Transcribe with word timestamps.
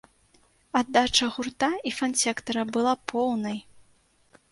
Аддача 0.79 1.27
гурта 1.35 1.69
і 1.89 1.91
фан-сектара 1.97 2.63
была 2.79 2.93
поўнай. 3.13 3.57